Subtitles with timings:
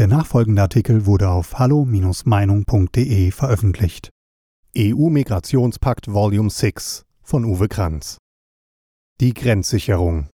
[0.00, 4.08] Der nachfolgende Artikel wurde auf hallo-meinung.de veröffentlicht.
[4.74, 8.16] EU-Migrationspakt Volume 6 von Uwe Kranz.
[9.20, 10.30] Die Grenzsicherung.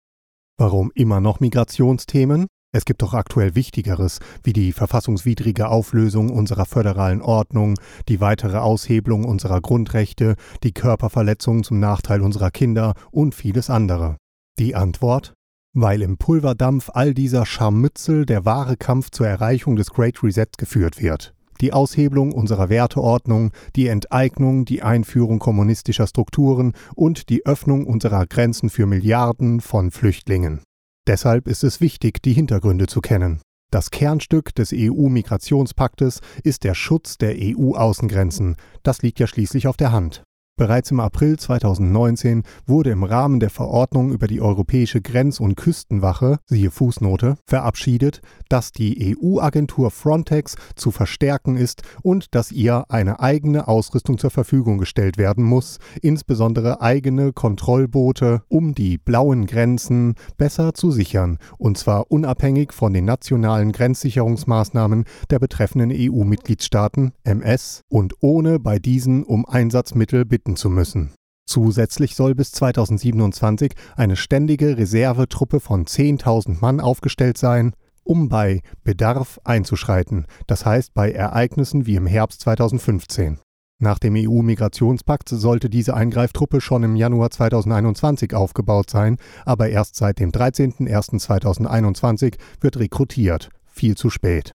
[0.58, 2.46] Warum immer noch Migrationsthemen?
[2.77, 7.78] Es gibt doch aktuell Wichtigeres, wie die verfassungswidrige Auflösung unserer föderalen Ordnung,
[8.10, 14.19] die weitere Aushebelung unserer Grundrechte, die Körperverletzungen zum Nachteil unserer Kinder und vieles andere.
[14.58, 15.33] Die Antwort?
[15.75, 21.02] Weil im Pulverdampf all dieser Scharmützel der wahre Kampf zur Erreichung des Great Reset geführt
[21.02, 21.34] wird.
[21.60, 28.70] Die Aushebelung unserer Werteordnung, die Enteignung, die Einführung kommunistischer Strukturen und die Öffnung unserer Grenzen
[28.70, 30.62] für Milliarden von Flüchtlingen.
[31.06, 33.41] Deshalb ist es wichtig, die Hintergründe zu kennen.
[33.70, 38.56] Das Kernstück des EU-Migrationspaktes ist der Schutz der EU-Außengrenzen.
[38.82, 40.23] Das liegt ja schließlich auf der Hand.
[40.56, 46.38] Bereits im April 2019 wurde im Rahmen der Verordnung über die Europäische Grenz- und Küstenwache,
[46.46, 53.66] siehe Fußnote, verabschiedet, dass die EU-Agentur Frontex zu verstärken ist und dass ihr eine eigene
[53.66, 60.92] Ausrüstung zur Verfügung gestellt werden muss, insbesondere eigene Kontrollboote, um die blauen Grenzen besser zu
[60.92, 68.79] sichern, und zwar unabhängig von den nationalen Grenzsicherungsmaßnahmen der betreffenden EU-Mitgliedstaaten MS und ohne bei
[68.79, 71.14] diesen um Einsatzmittel bitten zu müssen.
[71.47, 79.41] Zusätzlich soll bis 2027 eine ständige Reservetruppe von 10.000 Mann aufgestellt sein, um bei Bedarf
[79.45, 83.39] einzuschreiten, das heißt bei Ereignissen wie im Herbst 2015.
[83.81, 90.20] Nach dem EU-Migrationspakt sollte diese Eingreiftruppe schon im Januar 2021 aufgebaut sein, aber erst seit
[90.20, 93.48] dem 13.01.2021 wird rekrutiert.
[93.67, 94.53] Viel zu spät.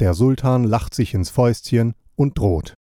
[0.00, 2.74] Der Sultan lacht sich ins Fäustchen und droht.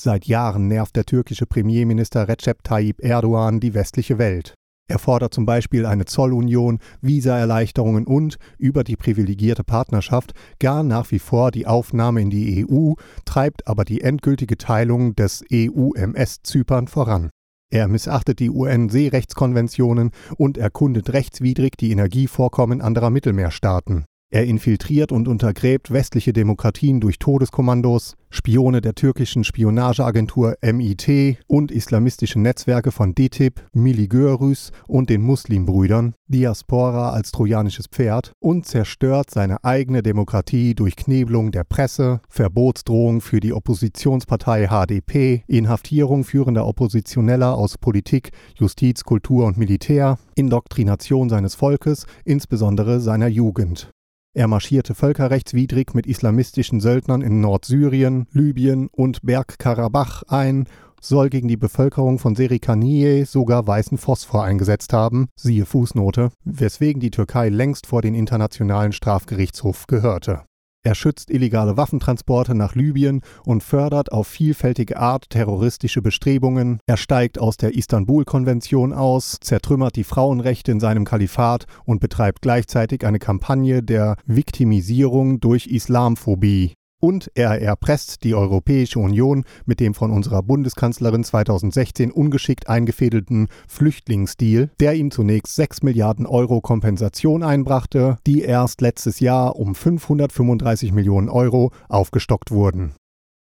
[0.00, 4.54] Seit Jahren nervt der türkische Premierminister Recep Tayyip Erdogan die westliche Welt.
[4.88, 11.18] Er fordert zum Beispiel eine Zollunion, Visaerleichterungen und, über die privilegierte Partnerschaft, gar nach wie
[11.18, 12.92] vor die Aufnahme in die EU,
[13.24, 17.30] treibt aber die endgültige Teilung des EU-MS Zypern voran.
[17.70, 24.04] Er missachtet die UN-Seerechtskonventionen und erkundet rechtswidrig die Energievorkommen anderer Mittelmeerstaaten.
[24.30, 32.38] Er infiltriert und untergräbt westliche Demokratien durch Todeskommandos, Spione der türkischen Spionageagentur MIT und islamistische
[32.38, 40.02] Netzwerke von DTIP, Miligörüs und den Muslimbrüdern, Diaspora als trojanisches Pferd und zerstört seine eigene
[40.02, 48.32] Demokratie durch Knebelung der Presse, Verbotsdrohung für die Oppositionspartei HDP, Inhaftierung führender Oppositioneller aus Politik,
[48.56, 53.90] Justiz, Kultur und Militär, Indoktrination seines Volkes, insbesondere seiner Jugend.
[54.34, 60.68] Er marschierte völkerrechtswidrig mit islamistischen Söldnern in Nordsyrien, Libyen und Bergkarabach ein,
[61.00, 67.10] soll gegen die Bevölkerung von Serikaniye sogar weißen Phosphor eingesetzt haben, siehe Fußnote, weswegen die
[67.10, 70.44] Türkei längst vor den Internationalen Strafgerichtshof gehörte.
[70.88, 76.80] Er schützt illegale Waffentransporte nach Libyen und fördert auf vielfältige Art terroristische Bestrebungen.
[76.86, 83.04] Er steigt aus der Istanbul-Konvention aus, zertrümmert die Frauenrechte in seinem Kalifat und betreibt gleichzeitig
[83.04, 86.72] eine Kampagne der Viktimisierung durch Islamphobie.
[87.00, 94.70] Und er erpresst die Europäische Union mit dem von unserer Bundeskanzlerin 2016 ungeschickt eingefädelten Flüchtlingsdeal,
[94.80, 101.28] der ihm zunächst 6 Milliarden Euro Kompensation einbrachte, die erst letztes Jahr um 535 Millionen
[101.28, 102.94] Euro aufgestockt wurden.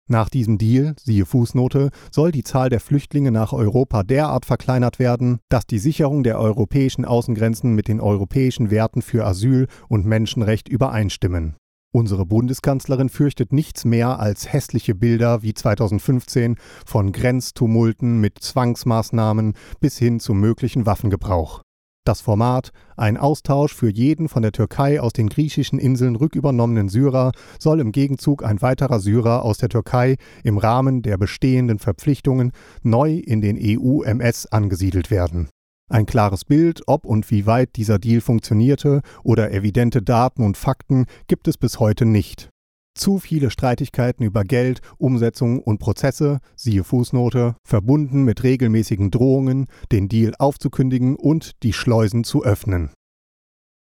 [0.07, 5.39] Nach diesem Deal, siehe Fußnote, soll die Zahl der Flüchtlinge nach Europa derart verkleinert werden,
[5.49, 11.55] dass die Sicherung der europäischen Außengrenzen mit den europäischen Werten für Asyl und Menschenrecht übereinstimmen.
[11.95, 19.97] Unsere Bundeskanzlerin fürchtet nichts mehr als hässliche Bilder wie 2015 von Grenztumulten mit Zwangsmaßnahmen bis
[19.97, 21.61] hin zum möglichen Waffengebrauch.
[22.03, 27.31] Das Format, ein Austausch für jeden von der Türkei aus den griechischen Inseln rückübernommenen Syrer,
[27.59, 32.51] soll im Gegenzug ein weiterer Syrer aus der Türkei im Rahmen der bestehenden Verpflichtungen
[32.83, 35.47] neu in den EU-MS angesiedelt werden.
[35.87, 41.05] Ein klares Bild, ob und wie weit dieser Deal funktionierte oder evidente Daten und Fakten
[41.27, 42.49] gibt es bis heute nicht.
[42.97, 50.07] Zu viele Streitigkeiten über Geld, Umsetzung und Prozesse, siehe Fußnote, verbunden mit regelmäßigen Drohungen, den
[50.07, 52.91] Deal aufzukündigen und die Schleusen zu öffnen.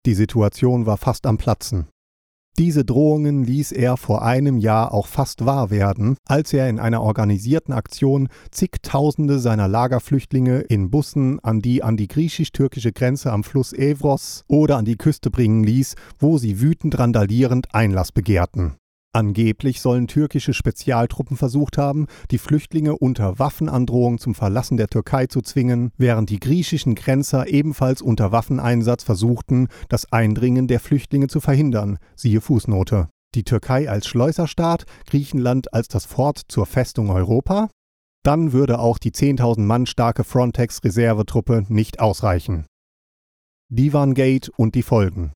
[0.06, 1.88] Die Situation war fast am Platzen.
[2.58, 7.02] Diese Drohungen ließ er vor einem Jahr auch fast wahr werden, als er in einer
[7.02, 13.74] organisierten Aktion zigtausende seiner Lagerflüchtlinge in Bussen an die an die griechisch-türkische Grenze am Fluss
[13.74, 18.78] Evros oder an die Küste bringen ließ, wo sie wütend randalierend Einlass begehrten.
[19.16, 25.42] Angeblich sollen türkische Spezialtruppen versucht haben, die Flüchtlinge unter Waffenandrohung zum Verlassen der Türkei zu
[25.42, 31.98] zwingen, während die griechischen Grenzer ebenfalls unter Waffeneinsatz versuchten, das Eindringen der Flüchtlinge zu verhindern.
[32.18, 33.08] Siehe Fußnote.
[33.36, 37.70] die Türkei als Schleuserstaat, Griechenland als das Fort zur Festung Europa?
[38.24, 42.66] Dann würde auch die 10.000 Mann starke Frontex-Reservetruppe nicht ausreichen.
[43.70, 45.32] Divan-Gate und die Folgen.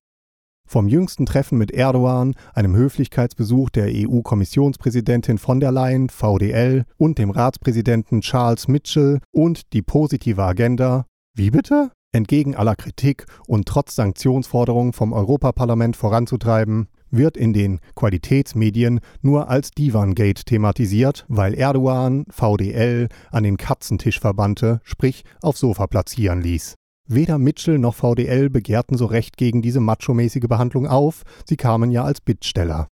[0.70, 7.30] Vom jüngsten Treffen mit Erdogan, einem Höflichkeitsbesuch der EU-Kommissionspräsidentin von der Leyen, VDL, und dem
[7.30, 11.06] Ratspräsidenten Charles Mitchell und die positive Agenda.
[11.34, 11.90] Wie bitte?
[12.12, 19.72] Entgegen aller Kritik und trotz Sanktionsforderungen vom Europaparlament voranzutreiben, wird in den Qualitätsmedien nur als
[19.72, 26.76] Divangate thematisiert, weil Erdogan VDL an den Katzentisch verbannte, sprich auf Sofa platzieren ließ.
[27.12, 32.04] Weder Mitchell noch VDL begehrten so recht gegen diese machomäßige Behandlung auf, sie kamen ja
[32.04, 32.86] als Bittsteller.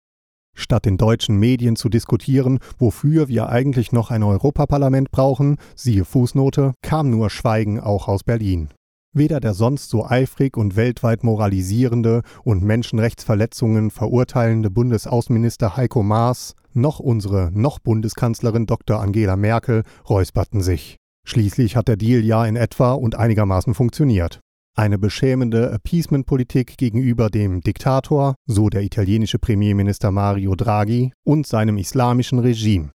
[0.53, 6.73] Statt in deutschen Medien zu diskutieren, wofür wir eigentlich noch ein Europaparlament brauchen, siehe Fußnote,
[6.81, 8.67] kam nur Schweigen auch aus Berlin.
[9.15, 16.99] Weder der sonst so eifrig und weltweit moralisierende und Menschenrechtsverletzungen verurteilende Bundesaußenminister Heiko Maas noch
[16.99, 18.99] unsere noch Bundeskanzlerin Dr.
[18.99, 20.98] Angela Merkel räusperten sich.
[21.25, 24.39] Schließlich hat der Deal ja in etwa und einigermaßen funktioniert.
[24.75, 32.39] Eine beschämende Appeasement-Politik gegenüber dem Diktator, so der italienische Premierminister Mario Draghi, und seinem islamischen
[32.39, 32.91] Regime.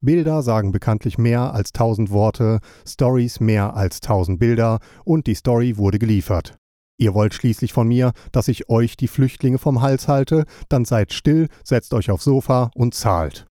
[0.00, 5.76] Bilder sagen bekanntlich mehr als tausend Worte, Stories mehr als tausend Bilder und die Story
[5.76, 6.56] wurde geliefert.
[7.00, 11.12] Ihr wollt schließlich von mir, dass ich euch die Flüchtlinge vom Hals halte, dann seid
[11.12, 13.46] still, setzt euch aufs Sofa und zahlt.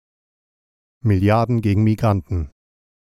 [1.05, 2.51] Milliarden gegen Migranten.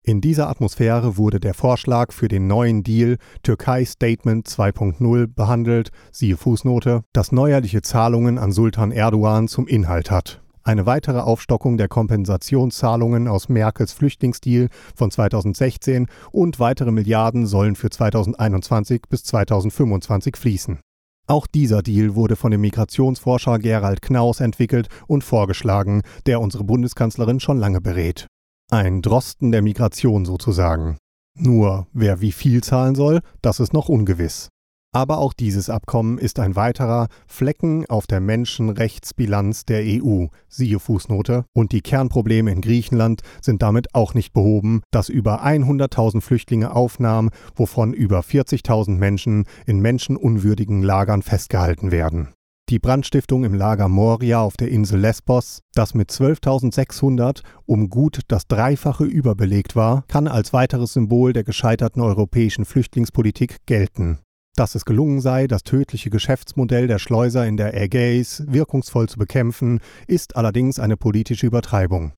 [0.02, 6.38] In dieser Atmosphäre wurde der Vorschlag für den neuen Deal Türkei Statement 2.0 behandelt, siehe
[6.38, 10.42] Fußnote, das neuerliche Zahlungen an Sultan Erdogan zum Inhalt hat.
[10.62, 17.90] Eine weitere Aufstockung der Kompensationszahlungen aus Merkels Flüchtlingsdeal von 2016 und weitere Milliarden sollen für
[17.90, 20.80] 2021 bis 2025 fließen.
[21.26, 27.38] Auch dieser Deal wurde von dem Migrationsforscher Gerald Knaus entwickelt und vorgeschlagen, der unsere Bundeskanzlerin
[27.38, 28.26] schon lange berät.
[28.72, 30.96] Ein Drosten der Migration sozusagen.
[31.36, 34.48] Nur wer wie viel zahlen soll, das ist noch ungewiss.
[34.92, 41.46] Aber auch dieses Abkommen ist ein weiterer Flecken auf der Menschenrechtsbilanz der EU, siehe Fußnote,
[41.52, 47.30] und die Kernprobleme in Griechenland sind damit auch nicht behoben, das über 100.000 Flüchtlinge aufnahm,
[47.56, 52.28] wovon über 40.000 Menschen in menschenunwürdigen Lagern festgehalten werden.
[52.70, 58.46] Die Brandstiftung im Lager Moria auf der Insel Lesbos, das mit 12.600 um gut das
[58.46, 64.20] Dreifache überbelegt war, kann als weiteres Symbol der gescheiterten europäischen Flüchtlingspolitik gelten.
[64.54, 69.80] Dass es gelungen sei, das tödliche Geschäftsmodell der Schleuser in der Ägäis wirkungsvoll zu bekämpfen,
[70.06, 72.12] ist allerdings eine politische Übertreibung.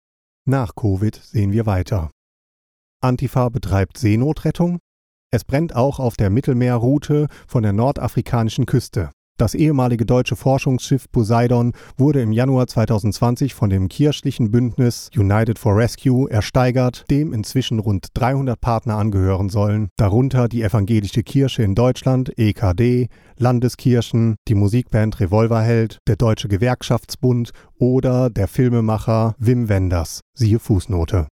[0.46, 2.12] Nach Covid sehen wir weiter.
[3.02, 4.80] Antifa betreibt Seenotrettung.
[5.32, 9.12] Es brennt auch auf der Mittelmeerroute von der nordafrikanischen Küste.
[9.42, 15.76] Das ehemalige deutsche Forschungsschiff Poseidon wurde im Januar 2020 von dem kirchlichen Bündnis United for
[15.76, 22.32] Rescue ersteigert, dem inzwischen rund 300 Partner angehören sollen, darunter die Evangelische Kirche in Deutschland,
[22.38, 27.50] EKD, Landeskirchen, die Musikband Revolverheld, der Deutsche Gewerkschaftsbund
[27.80, 30.22] oder der Filmemacher Wim Wenders.
[30.38, 31.26] Siehe Fußnote.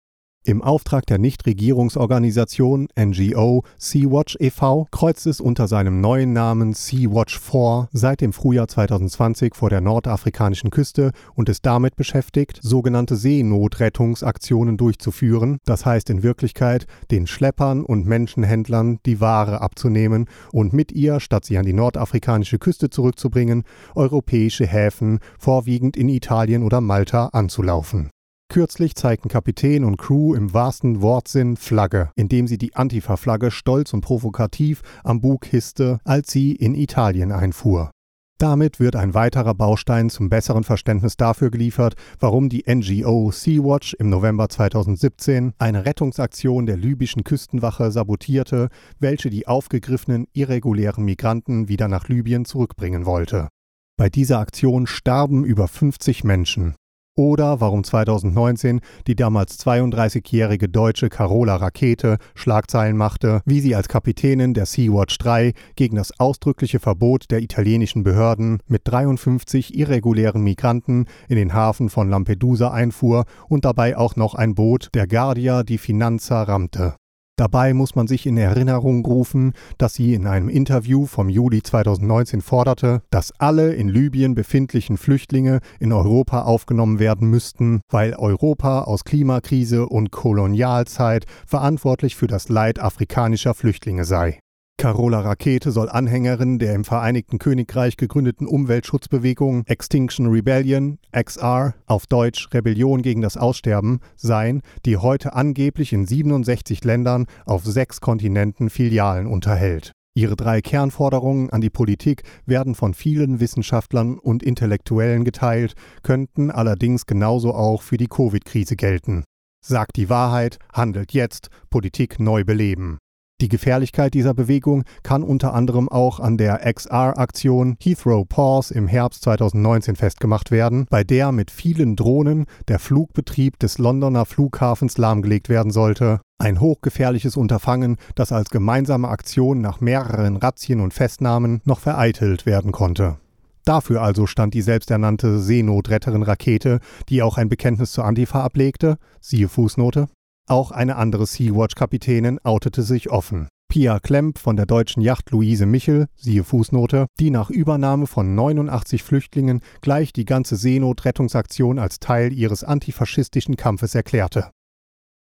[0.46, 4.86] Im Auftrag der Nichtregierungsorganisation NGO Sea-Watch e.V.
[4.92, 10.70] kreuzt es unter seinem neuen Namen Sea-Watch 4 seit dem Frühjahr 2020 vor der nordafrikanischen
[10.70, 18.06] Küste und ist damit beschäftigt, sogenannte Seenotrettungsaktionen durchzuführen, das heißt in Wirklichkeit den Schleppern und
[18.06, 23.64] Menschenhändlern die Ware abzunehmen und mit ihr, statt sie an die nordafrikanische Küste zurückzubringen,
[23.96, 28.10] europäische Häfen, vorwiegend in Italien oder Malta, anzulaufen.
[28.48, 34.00] Kürzlich zeigten Kapitän und Crew im wahrsten Wortsinn Flagge, indem sie die Antifa-Flagge stolz und
[34.00, 37.90] provokativ am Bug hisste, als sie in Italien einfuhr.
[38.38, 44.10] Damit wird ein weiterer Baustein zum besseren Verständnis dafür geliefert, warum die NGO Sea-Watch im
[44.10, 52.08] November 2017 eine Rettungsaktion der libyschen Küstenwache sabotierte, welche die aufgegriffenen irregulären Migranten wieder nach
[52.08, 53.48] Libyen zurückbringen wollte.
[53.96, 56.74] Bei dieser Aktion starben über 50 Menschen.
[57.18, 64.52] Oder warum 2019 die damals 32-jährige deutsche Carola Rakete Schlagzeilen machte, wie sie als Kapitänin
[64.52, 71.36] der Sea-Watch 3 gegen das ausdrückliche Verbot der italienischen Behörden mit 53 irregulären Migranten in
[71.36, 76.42] den Hafen von Lampedusa einfuhr und dabei auch noch ein Boot der Guardia di Finanza
[76.42, 76.96] rammte.
[77.38, 82.40] Dabei muss man sich in Erinnerung rufen, dass sie in einem Interview vom Juli 2019
[82.40, 89.04] forderte, dass alle in Libyen befindlichen Flüchtlinge in Europa aufgenommen werden müssten, weil Europa aus
[89.04, 94.40] Klimakrise und Kolonialzeit verantwortlich für das Leid afrikanischer Flüchtlinge sei.
[94.78, 102.48] Carola Rakete soll Anhängerin der im Vereinigten Königreich gegründeten Umweltschutzbewegung Extinction Rebellion, XR, auf Deutsch
[102.52, 109.26] Rebellion gegen das Aussterben, sein, die heute angeblich in 67 Ländern auf sechs Kontinenten Filialen
[109.26, 109.92] unterhält.
[110.14, 117.06] Ihre drei Kernforderungen an die Politik werden von vielen Wissenschaftlern und Intellektuellen geteilt, könnten allerdings
[117.06, 119.24] genauso auch für die Covid-Krise gelten.
[119.64, 122.98] Sagt die Wahrheit, handelt jetzt, Politik neu beleben.
[123.42, 129.24] Die Gefährlichkeit dieser Bewegung kann unter anderem auch an der XR-Aktion Heathrow Pause im Herbst
[129.24, 135.70] 2019 festgemacht werden, bei der mit vielen Drohnen der Flugbetrieb des Londoner Flughafens lahmgelegt werden
[135.70, 136.22] sollte.
[136.38, 142.72] Ein hochgefährliches Unterfangen, das als gemeinsame Aktion nach mehreren Razzien und Festnahmen noch vereitelt werden
[142.72, 143.18] konnte.
[143.66, 146.78] Dafür also stand die selbsternannte Seenotretterin Rakete,
[147.10, 150.06] die auch ein Bekenntnis zur Antifa ablegte, siehe Fußnote,
[150.46, 153.48] auch eine andere Sea-Watch-Kapitänin outete sich offen.
[153.68, 159.02] Pia Klemp von der deutschen Yacht Luise Michel, siehe Fußnote, die nach Übernahme von 89
[159.02, 164.50] Flüchtlingen gleich die ganze Seenotrettungsaktion als Teil ihres antifaschistischen Kampfes erklärte.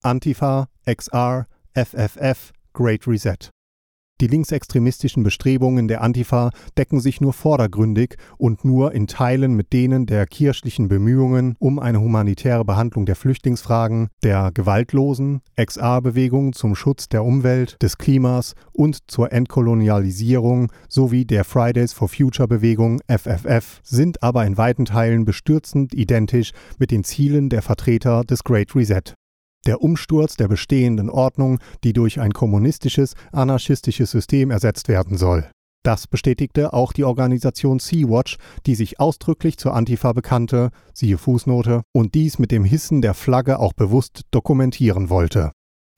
[0.03, 3.51] Antifa, XR, FFF, Great Reset.
[4.23, 10.07] Die linksextremistischen Bestrebungen der Antifa decken sich nur vordergründig und nur in Teilen mit denen
[10.07, 17.25] der kirchlichen Bemühungen um eine humanitäre Behandlung der Flüchtlingsfragen, der gewaltlosen XR-Bewegung zum Schutz der
[17.25, 24.57] Umwelt, des Klimas und zur Entkolonialisierung sowie der Fridays for Future-Bewegung FFF, sind aber in
[24.57, 29.17] weiten Teilen bestürzend identisch mit den Zielen der Vertreter des Great Reset
[29.67, 35.47] der Umsturz der bestehenden Ordnung, die durch ein kommunistisches, anarchistisches System ersetzt werden soll.
[35.85, 42.15] Das bestätigte auch die Organisation Sea-Watch, die sich ausdrücklich zur Antifa bekannte, siehe Fußnote, und
[42.15, 45.51] dies mit dem Hissen der Flagge auch bewusst dokumentieren wollte.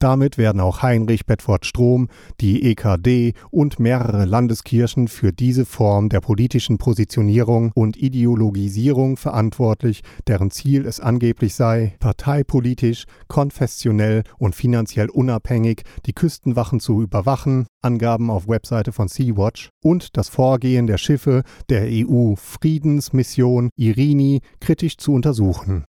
[0.05, 2.09] Damit werden auch Heinrich Bedford Strom,
[2.39, 10.51] die EKD und mehrere Landeskirchen für diese Form der politischen Positionierung und Ideologisierung verantwortlich, deren
[10.51, 18.47] Ziel es angeblich sei, parteipolitisch, konfessionell und finanziell unabhängig die Küstenwachen zu überwachen, Angaben auf
[18.47, 25.83] Webseite von Sea-Watch, und das Vorgehen der Schiffe der EU-Friedensmission Irini kritisch zu untersuchen.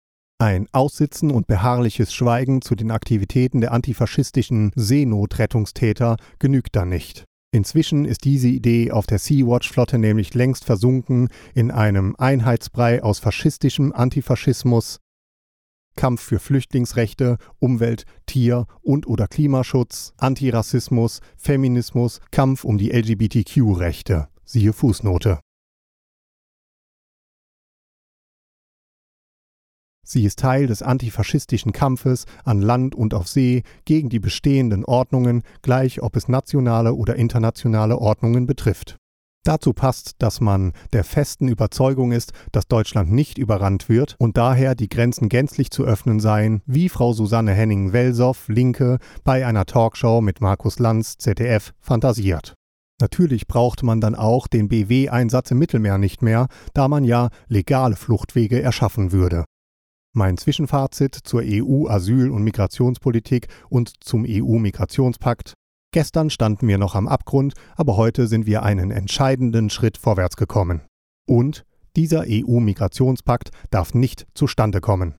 [0.45, 7.23] Ein Aussitzen und beharrliches Schweigen zu den Aktivitäten der antifaschistischen Seenotrettungstäter genügt da nicht.
[7.51, 13.91] Inzwischen ist diese Idee auf der Sea-Watch-Flotte nämlich längst versunken in einem Einheitsbrei aus faschistischem
[13.91, 14.99] Antifaschismus,
[15.95, 24.27] Kampf für Flüchtlingsrechte, Umwelt, Tier- und oder Klimaschutz, Antirassismus, Feminismus, Kampf um die LGBTQ-Rechte.
[24.43, 25.39] Siehe Fußnote.
[30.05, 35.41] Sie ist Teil des antifaschistischen Kampfes an Land und auf See gegen die bestehenden Ordnungen,
[35.63, 38.97] gleich ob es nationale oder internationale Ordnungen betrifft.
[39.43, 44.73] Dazu passt, dass man der festen Überzeugung ist, dass Deutschland nicht überrannt wird und daher
[44.73, 50.41] die Grenzen gänzlich zu öffnen seien, wie Frau Susanne Henning-Welsow, Linke, bei einer Talkshow mit
[50.41, 52.55] Markus Lanz, ZDF, fantasiert.
[52.99, 57.95] Natürlich braucht man dann auch den BW-Einsatz im Mittelmeer nicht mehr, da man ja legale
[57.95, 59.45] Fluchtwege erschaffen würde.
[60.17, 65.55] Mein Zwischenfazit zur EU-Asyl- und Migrationspolitik und zum EU-Migrationspakt.
[65.91, 70.83] Gestern standen wir noch am Abgrund, aber heute sind wir einen entscheidenden Schritt vorwärts gekommen.
[71.27, 71.65] Und
[71.97, 75.15] dieser EU-Migrationspakt darf nicht zustande kommen.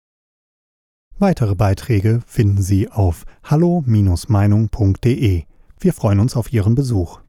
[1.19, 5.43] Weitere Beiträge finden Sie auf hallo-meinung.de.
[5.79, 7.21] Wir freuen uns auf Ihren Besuch.